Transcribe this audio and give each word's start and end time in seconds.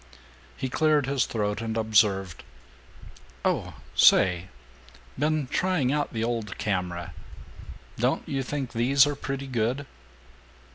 He 0.57 0.67
cleared 0.67 1.05
his 1.05 1.27
throat 1.27 1.61
and 1.61 1.77
observed, 1.77 2.43
"Oh 3.45 3.75
say, 3.93 4.47
been 5.19 5.45
trying 5.45 5.91
out 5.93 6.11
the 6.11 6.23
old 6.23 6.57
camera. 6.57 7.13
Don't 7.97 8.27
you 8.27 8.41
think 8.41 8.71
these 8.73 9.05
are 9.05 9.15
pretty 9.15 9.45
good?" 9.45 9.85